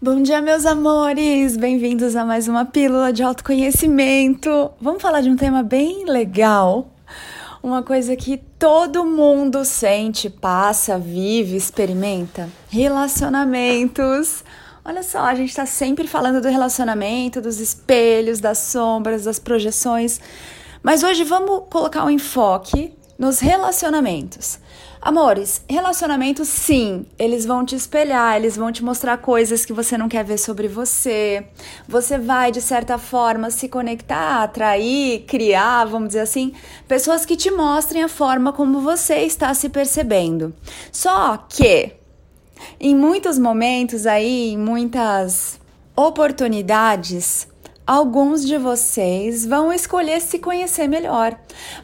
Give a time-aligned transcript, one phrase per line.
[0.00, 1.56] Bom dia, meus amores!
[1.56, 4.70] Bem-vindos a mais uma pílula de autoconhecimento.
[4.80, 6.92] Vamos falar de um tema bem legal,
[7.60, 14.44] uma coisa que todo mundo sente, passa, vive, experimenta: relacionamentos.
[14.84, 20.20] Olha só, a gente está sempre falando do relacionamento, dos espelhos, das sombras, das projeções,
[20.80, 24.60] mas hoje vamos colocar um enfoque nos relacionamentos.
[25.00, 30.08] Amores, relacionamentos sim, eles vão te espelhar, eles vão te mostrar coisas que você não
[30.08, 31.46] quer ver sobre você.
[31.88, 36.52] Você vai, de certa forma, se conectar, atrair, criar, vamos dizer assim,
[36.86, 40.54] pessoas que te mostrem a forma como você está se percebendo.
[40.92, 41.92] Só que,
[42.80, 45.60] em muitos momentos aí, em muitas
[45.94, 47.48] oportunidades,
[47.88, 51.34] alguns de vocês vão escolher se conhecer melhor,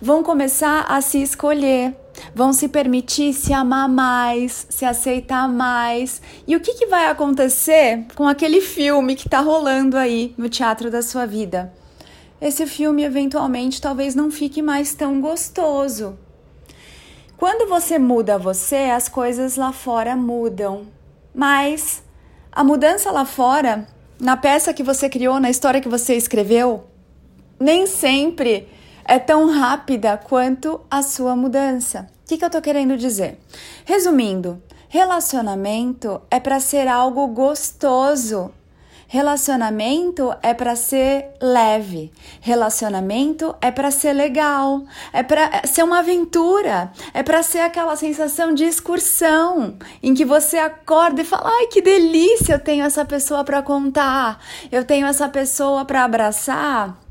[0.03, 1.97] vão começar a se escolher
[2.33, 6.23] vão se permitir se amar mais, se aceitar mais.
[6.47, 10.93] E o que, que vai acontecer com aquele filme que está rolando aí no teatro
[10.93, 11.73] da sua vida?
[12.41, 16.17] Esse filme eventualmente talvez não fique mais tão gostoso.
[17.37, 20.87] Quando você muda você, as coisas lá fora mudam.
[21.35, 22.03] Mas
[22.53, 23.89] a mudança lá fora,
[24.25, 26.85] na peça que você criou, na história que você escreveu,
[27.61, 28.67] nem sempre
[29.05, 32.09] é tão rápida quanto a sua mudança.
[32.25, 33.39] O que, que eu tô querendo dizer?
[33.85, 38.51] Resumindo, relacionamento é para ser algo gostoso.
[39.15, 42.11] Relacionamento é para ser leve.
[42.41, 44.83] Relacionamento é para ser legal.
[45.13, 46.91] É para ser uma aventura.
[47.13, 51.81] É para ser aquela sensação de excursão em que você acorda e fala: "Ai, que
[51.81, 54.41] delícia, eu tenho essa pessoa para contar.
[54.73, 57.04] Eu tenho essa pessoa para abraçar."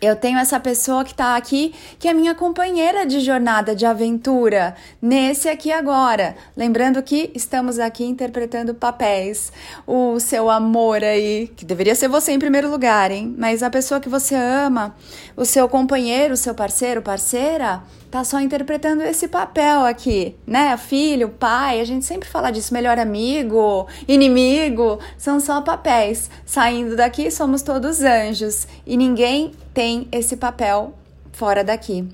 [0.00, 4.74] Eu tenho essa pessoa que está aqui, que é minha companheira de jornada, de aventura,
[5.02, 6.36] nesse aqui agora.
[6.56, 9.52] Lembrando que estamos aqui interpretando papéis.
[9.86, 13.34] O seu amor aí, que deveria ser você em primeiro lugar, hein?
[13.36, 14.94] Mas a pessoa que você ama,
[15.36, 20.76] o seu companheiro, o seu parceiro, parceira, tá só interpretando esse papel aqui, né?
[20.76, 26.30] Filho, pai, a gente sempre fala disso, melhor amigo, inimigo, são só papéis.
[26.46, 30.94] Saindo daqui somos todos anjos e ninguém tem esse papel
[31.32, 32.08] fora daqui.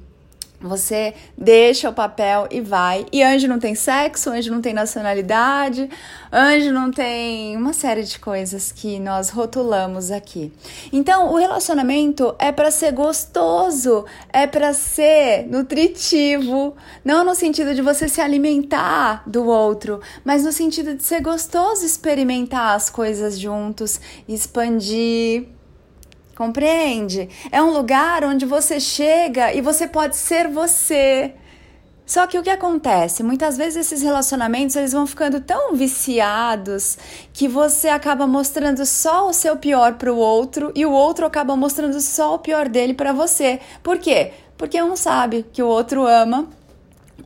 [0.65, 3.04] Você deixa o papel e vai.
[3.12, 5.91] E anjo não tem sexo, anjo não tem nacionalidade,
[6.32, 10.50] anjo não tem uma série de coisas que nós rotulamos aqui.
[10.91, 17.82] Então, o relacionamento é para ser gostoso, é para ser nutritivo, não no sentido de
[17.82, 24.00] você se alimentar do outro, mas no sentido de ser gostoso experimentar as coisas juntos,
[24.26, 25.53] expandir
[26.37, 27.28] Compreende?
[27.53, 31.34] É um lugar onde você chega e você pode ser você.
[32.06, 33.22] Só que o que acontece?
[33.22, 36.99] Muitas vezes esses relacionamentos eles vão ficando tão viciados
[37.33, 41.56] que você acaba mostrando só o seu pior para o outro e o outro acaba
[41.56, 43.59] mostrando só o pior dele para você.
[43.83, 44.33] Por quê?
[44.59, 46.49] Porque um sabe que o outro ama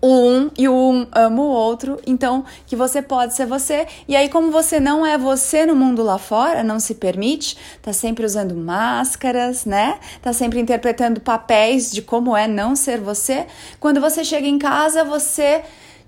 [0.03, 3.87] um e o um ama o outro, então que você pode ser você.
[4.07, 7.93] E aí, como você não é você no mundo lá fora, não se permite, tá
[7.93, 9.99] sempre usando máscaras, né?
[10.23, 13.47] Tá sempre interpretando papéis de como é não ser você.
[13.81, 15.63] Quando você chega em casa, você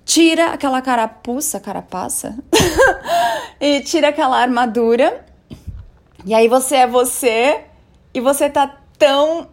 [0.05, 2.35] tira aquela carapuça, carapaça,
[3.59, 5.25] e tira aquela armadura.
[6.25, 7.65] E aí você é você
[8.13, 9.49] e você tá tão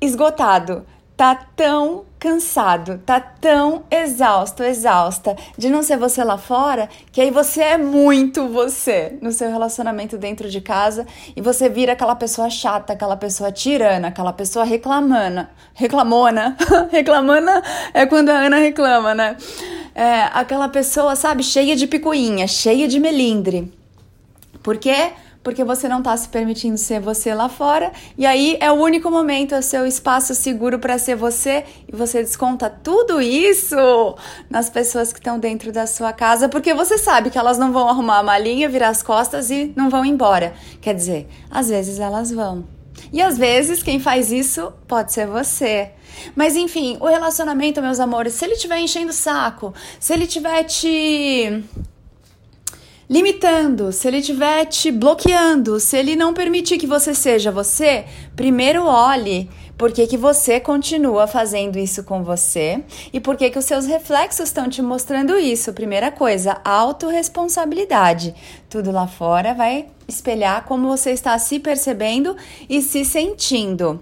[0.00, 0.84] esgotado,
[1.16, 7.30] tá tão cansado, tá tão exausto, exausta de não ser você lá fora, que aí
[7.30, 12.50] você é muito você no seu relacionamento dentro de casa e você vira aquela pessoa
[12.50, 16.58] chata, aquela pessoa tirana, aquela pessoa reclamana, reclamona,
[16.92, 17.62] reclamana
[17.94, 19.36] é quando a Ana reclama, né?
[19.94, 23.72] É, aquela pessoa, sabe, cheia de picuinha, cheia de melindre.
[24.62, 25.12] Por quê?
[25.42, 27.92] Porque você não está se permitindo ser você lá fora.
[28.16, 31.64] E aí é o único momento, é o seu espaço seguro para ser você.
[31.88, 33.76] E você desconta tudo isso
[34.48, 37.88] nas pessoas que estão dentro da sua casa, porque você sabe que elas não vão
[37.88, 40.54] arrumar a malinha, virar as costas e não vão embora.
[40.80, 42.64] Quer dizer, às vezes elas vão.
[43.12, 45.90] E às vezes quem faz isso pode ser você.
[46.36, 50.64] Mas enfim, o relacionamento, meus amores, se ele estiver enchendo o saco, se ele estiver
[50.64, 51.64] te
[53.10, 58.04] limitando, se ele estiver te bloqueando, se ele não permitir que você seja você,
[58.36, 63.58] primeiro olhe por que, que você continua fazendo isso com você e por que, que
[63.58, 65.72] os seus reflexos estão te mostrando isso.
[65.72, 68.32] Primeira coisa, autorresponsabilidade.
[68.68, 72.36] Tudo lá fora vai espelhar como você está se percebendo
[72.68, 74.00] e se sentindo.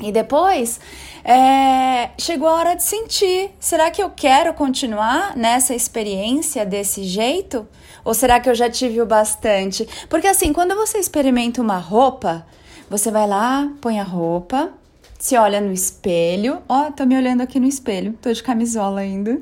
[0.00, 0.80] E depois,
[1.24, 3.50] é, chegou a hora de sentir.
[3.60, 7.68] Será que eu quero continuar nessa experiência desse jeito?
[8.04, 9.86] Ou será que eu já tive o bastante?
[10.08, 12.46] Porque assim, quando você experimenta uma roupa,
[12.88, 14.72] você vai lá, põe a roupa,
[15.18, 16.62] se olha no espelho.
[16.68, 18.14] Ó, oh, tô me olhando aqui no espelho.
[18.22, 19.38] Tô de camisola ainda.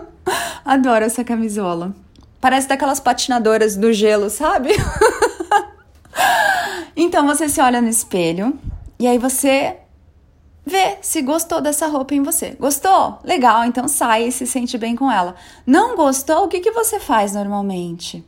[0.64, 1.94] Adoro essa camisola.
[2.40, 4.70] Parece daquelas patinadoras do gelo, sabe?
[6.96, 8.58] então você se olha no espelho
[8.98, 9.76] e aí você
[10.64, 12.56] vê se gostou dessa roupa em você.
[12.58, 13.18] Gostou?
[13.24, 15.34] Legal, então sai e se sente bem com ela.
[15.66, 16.44] Não gostou?
[16.44, 18.24] O que, que você faz normalmente?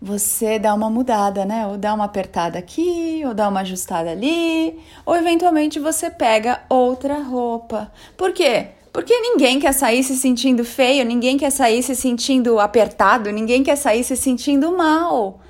[0.00, 1.66] Você dá uma mudada, né?
[1.66, 7.20] Ou dá uma apertada aqui, ou dá uma ajustada ali, ou eventualmente você pega outra
[7.22, 7.90] roupa.
[8.16, 8.68] Por quê?
[8.92, 13.76] Porque ninguém quer sair se sentindo feio, ninguém quer sair se sentindo apertado, ninguém quer
[13.76, 15.40] sair se sentindo mal.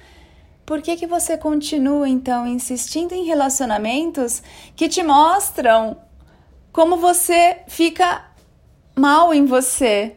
[0.67, 4.43] Por que, que você continua então insistindo em relacionamentos
[4.75, 5.97] que te mostram
[6.73, 8.25] como você fica
[8.97, 10.17] mal em você?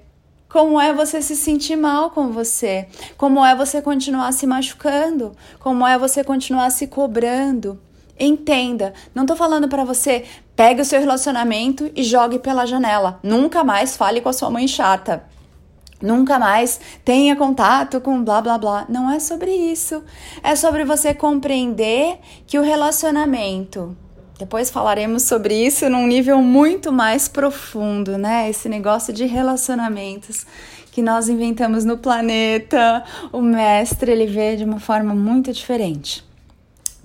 [0.49, 2.87] Como é você se sentir mal com você?
[3.15, 5.33] Como é você continuar se machucando?
[5.59, 7.79] Como é você continuar se cobrando?
[8.19, 10.25] Entenda, não tô falando para você
[10.55, 13.19] pegue o seu relacionamento e jogue pela janela.
[13.21, 15.23] Nunca mais fale com a sua mãe chata.
[16.01, 18.85] Nunca mais tenha contato com blá blá blá.
[18.87, 20.03] Não é sobre isso.
[20.41, 23.95] É sobre você compreender que o relacionamento.
[24.37, 28.49] Depois falaremos sobre isso num nível muito mais profundo, né?
[28.49, 30.45] Esse negócio de relacionamentos
[30.93, 33.03] que nós inventamos no planeta.
[33.33, 36.28] O mestre ele vê de uma forma muito diferente.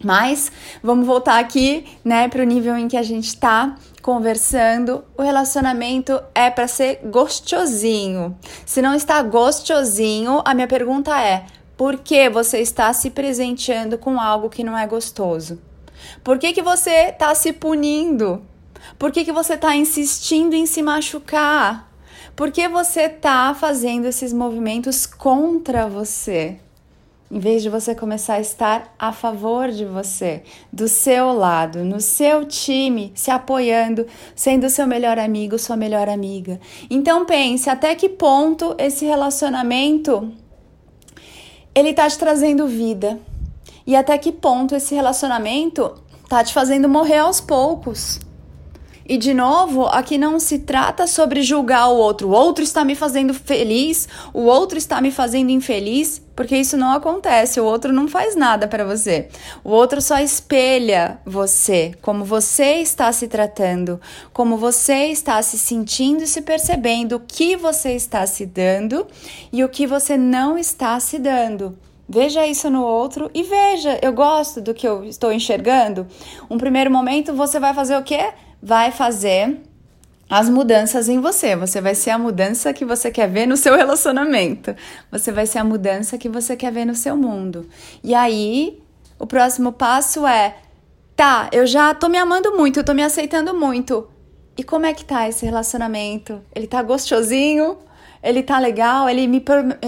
[0.05, 0.53] Mas
[0.83, 5.03] vamos voltar aqui, né, para o nível em que a gente está conversando.
[5.17, 8.37] O relacionamento é para ser gostosinho.
[8.67, 11.47] Se não está gostosinho, a minha pergunta é:
[11.77, 15.59] por que você está se presenteando com algo que não é gostoso?
[16.23, 18.43] Por que, que você está se punindo?
[18.99, 21.91] Por que, que você está insistindo em se machucar?
[22.37, 26.59] Por que você está fazendo esses movimentos contra você?
[27.31, 30.43] Em vez de você começar a estar a favor de você,
[30.73, 36.61] do seu lado, no seu time, se apoiando, sendo seu melhor amigo, sua melhor amiga.
[36.89, 40.33] Então pense até que ponto esse relacionamento
[41.75, 43.19] ele tá te trazendo vida
[43.87, 45.95] e até que ponto esse relacionamento
[46.29, 48.21] tá te fazendo morrer aos poucos.
[49.07, 52.29] E de novo, aqui não se trata sobre julgar o outro.
[52.29, 56.91] O outro está me fazendo feliz, o outro está me fazendo infeliz, porque isso não
[56.91, 57.61] acontece.
[57.61, 59.29] O outro não faz nada para você.
[59.63, 64.01] O outro só espelha você, como você está se tratando,
[64.33, 69.07] como você está se sentindo e se percebendo, o que você está se dando
[69.53, 71.77] e o que você não está se dando.
[72.09, 76.07] Veja isso no outro e veja, eu gosto do que eu estou enxergando.
[76.51, 78.33] Um primeiro momento você vai fazer o quê?
[78.65, 79.61] Vai fazer
[80.31, 81.55] as mudanças em você.
[81.55, 84.75] Você vai ser a mudança que você quer ver no seu relacionamento.
[85.13, 87.69] Você vai ser a mudança que você quer ver no seu mundo.
[88.03, 88.83] E aí,
[89.19, 90.57] o próximo passo é:
[91.15, 94.09] tá, eu já tô me amando muito, eu tô me aceitando muito.
[94.57, 96.41] E como é que tá esse relacionamento?
[96.55, 97.77] Ele tá gostosinho?
[98.23, 99.11] Ele tá legal?
[99.11, 99.45] Ele me,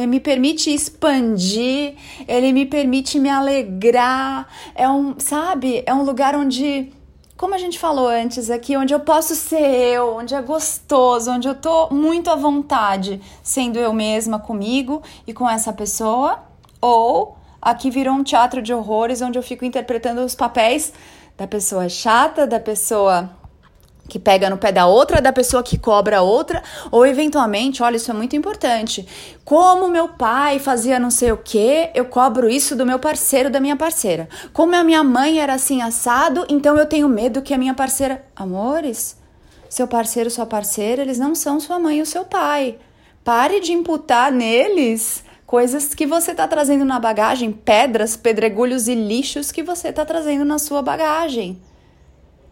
[0.07, 1.95] me permite expandir?
[2.29, 4.47] Ele me permite me alegrar?
[4.75, 5.83] É um, sabe?
[5.87, 6.93] É um lugar onde
[7.37, 11.47] como a gente falou antes aqui, onde eu posso ser eu, onde é gostoso, onde
[11.47, 16.41] eu tô muito à vontade sendo eu mesma comigo e com essa pessoa,
[16.81, 20.93] ou aqui virou um teatro de horrores onde eu fico interpretando os papéis
[21.37, 23.31] da pessoa chata, da pessoa
[24.09, 28.11] que pega no pé da outra, da pessoa que cobra outra, ou eventualmente, olha, isso
[28.11, 29.07] é muito importante.
[29.45, 33.61] Como meu pai fazia não sei o que, eu cobro isso do meu parceiro, da
[33.61, 34.29] minha parceira.
[34.53, 38.25] Como a minha mãe era assim assado, então eu tenho medo que a minha parceira.
[38.35, 39.17] Amores,
[39.69, 42.79] seu parceiro, sua parceira, eles não são sua mãe ou seu pai.
[43.25, 49.53] Pare de imputar neles coisas que você está trazendo na bagagem, pedras, pedregulhos e lixos
[49.53, 51.61] que você está trazendo na sua bagagem.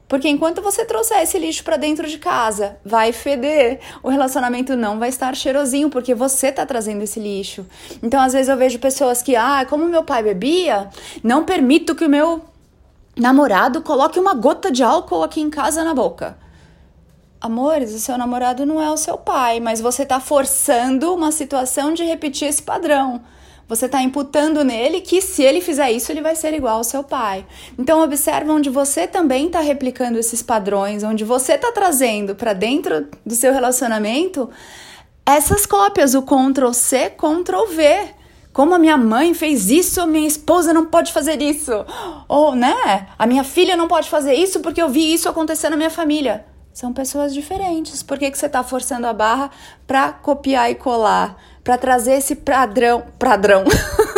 [0.06, 3.80] Porque enquanto você trouxer esse lixo para dentro de casa, vai feder.
[4.02, 7.66] O relacionamento não vai estar cheirosinho porque você tá trazendo esse lixo.
[8.02, 10.90] Então, às vezes eu vejo pessoas que, ah, como meu pai bebia,
[11.22, 12.44] não permito que o meu
[13.16, 16.36] namorado coloque uma gota de álcool aqui em casa na boca.
[17.40, 21.92] Amores, o seu namorado não é o seu pai, mas você tá forçando uma situação
[21.92, 23.20] de repetir esse padrão.
[23.66, 27.02] Você está imputando nele que se ele fizer isso, ele vai ser igual ao seu
[27.02, 27.46] pai.
[27.78, 33.08] Então observa onde você também está replicando esses padrões, onde você está trazendo para dentro
[33.24, 34.50] do seu relacionamento
[35.26, 38.14] essas cópias, o Ctrl C, Ctrl V.
[38.52, 41.72] Como a minha mãe fez isso, minha esposa não pode fazer isso.
[42.28, 43.08] Ou, né?
[43.18, 46.44] A minha filha não pode fazer isso porque eu vi isso acontecer na minha família.
[46.74, 48.02] São pessoas diferentes.
[48.02, 49.48] Por que, que você está forçando a barra
[49.86, 51.40] para copiar e colar?
[51.62, 53.04] Para trazer esse padrão.
[53.16, 53.62] Padrão.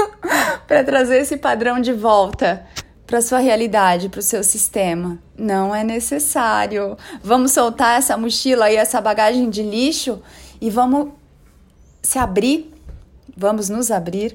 [0.66, 2.66] para trazer esse padrão de volta
[3.06, 5.18] para sua realidade, para o seu sistema.
[5.36, 6.96] Não é necessário.
[7.22, 10.22] Vamos soltar essa mochila e essa bagagem de lixo
[10.58, 11.10] e vamos
[12.02, 12.72] se abrir,
[13.36, 14.34] vamos nos abrir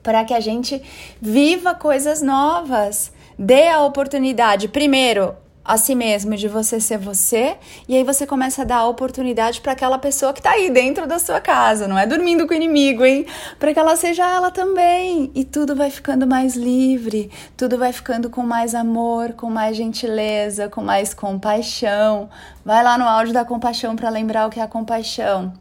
[0.00, 0.80] para que a gente
[1.20, 3.10] viva coisas novas.
[3.36, 5.34] Dê a oportunidade, primeiro,
[5.66, 7.56] a si mesmo de você ser você,
[7.88, 11.18] e aí você começa a dar oportunidade para aquela pessoa que está aí dentro da
[11.18, 13.26] sua casa, não é dormindo com o inimigo, hein?
[13.58, 15.30] Para que ela seja ela também.
[15.34, 20.68] E tudo vai ficando mais livre, tudo vai ficando com mais amor, com mais gentileza,
[20.68, 22.30] com mais compaixão.
[22.64, 25.52] Vai lá no áudio da compaixão para lembrar o que é a compaixão.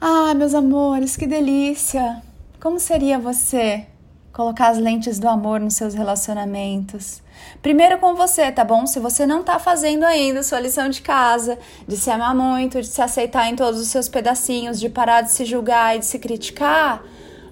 [0.00, 2.20] Ah, meus amores, que delícia!
[2.60, 3.86] Como seria você
[4.32, 7.22] colocar as lentes do amor nos seus relacionamentos?
[7.60, 8.86] Primeiro com você, tá bom?
[8.86, 12.86] Se você não tá fazendo ainda sua lição de casa, de se amar muito, de
[12.86, 16.18] se aceitar em todos os seus pedacinhos, de parar de se julgar e de se
[16.18, 17.02] criticar,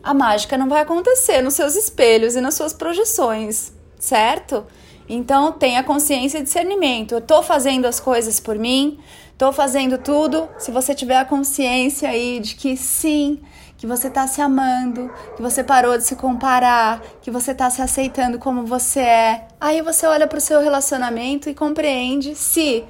[0.03, 4.65] a mágica não vai acontecer nos seus espelhos e nas suas projeções, certo?
[5.13, 7.17] Então tenha consciência e discernimento.
[7.17, 9.01] Eu tô fazendo as coisas por mim,
[9.37, 10.49] tô fazendo tudo.
[10.57, 13.41] Se você tiver a consciência aí de que sim,
[13.77, 17.83] que você está se amando, que você parou de se comparar, que você está se
[17.83, 19.49] aceitando como você é.
[19.61, 22.85] Aí você olha para o seu relacionamento e compreende se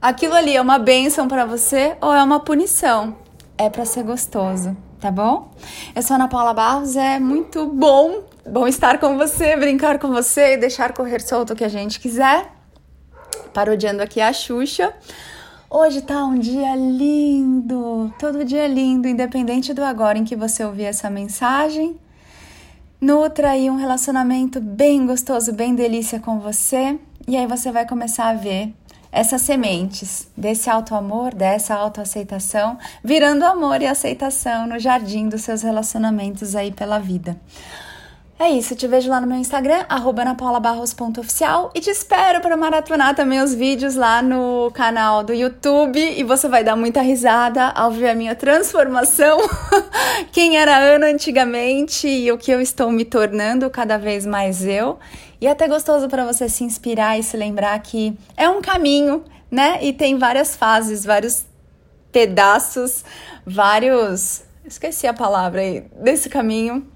[0.00, 3.16] aquilo ali é uma bênção para você ou é uma punição.
[3.56, 5.52] É para ser gostoso, tá bom?
[5.96, 10.54] Eu sou Ana Paula Barros, é muito bom, bom estar com você, brincar com você
[10.54, 12.50] e deixar correr solto o que a gente quiser.
[13.54, 14.92] Parodiando aqui a Xuxa.
[15.70, 20.84] Hoje tá um dia lindo, todo dia lindo, independente do agora em que você ouvir
[20.84, 21.98] essa mensagem.
[23.00, 28.28] Nutra aí um relacionamento bem gostoso, bem delícia com você, e aí você vai começar
[28.28, 28.74] a ver
[29.10, 35.62] essas sementes desse alto amor, dessa autoaceitação, virando amor e aceitação no jardim dos seus
[35.62, 37.38] relacionamentos aí pela vida.
[38.42, 43.40] É isso, te vejo lá no meu Instagram, anapaulabarros.oficial e te espero para maratonar também
[43.40, 48.10] os vídeos lá no canal do YouTube e você vai dar muita risada ao ver
[48.10, 49.38] a minha transformação,
[50.32, 54.98] quem era Ana antigamente e o que eu estou me tornando cada vez mais eu.
[55.40, 59.22] E é até gostoso para você se inspirar e se lembrar que é um caminho,
[59.48, 59.78] né?
[59.80, 61.44] E tem várias fases, vários
[62.10, 63.04] pedaços,
[63.46, 64.42] vários.
[64.64, 66.90] Esqueci a palavra aí, desse caminho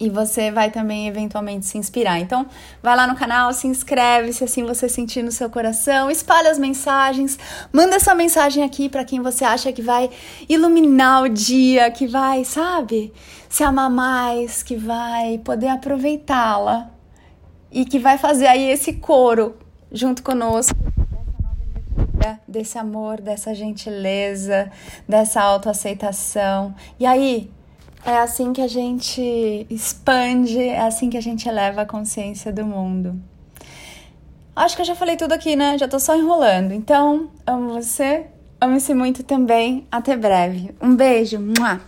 [0.00, 2.18] e você vai também eventualmente se inspirar.
[2.18, 2.46] Então,
[2.82, 6.58] vai lá no canal, se inscreve, se assim você sentir no seu coração, espalha as
[6.58, 7.38] mensagens,
[7.70, 10.08] manda essa mensagem aqui para quem você acha que vai
[10.48, 13.12] iluminar o dia, que vai, sabe,
[13.48, 16.90] se amar mais, que vai poder aproveitá-la
[17.70, 19.56] e que vai fazer aí esse coro
[19.92, 20.74] junto conosco
[22.46, 24.70] desse amor, dessa gentileza,
[25.08, 26.74] dessa autoaceitação.
[26.98, 27.50] E aí,
[28.04, 32.64] é assim que a gente expande, é assim que a gente eleva a consciência do
[32.64, 33.20] mundo.
[34.54, 35.78] Acho que eu já falei tudo aqui, né?
[35.78, 36.72] Já tô só enrolando.
[36.72, 38.26] Então, amo você,
[38.60, 39.86] ame-se muito também.
[39.90, 40.74] Até breve.
[40.80, 41.38] Um beijo.
[41.38, 41.80] Mua.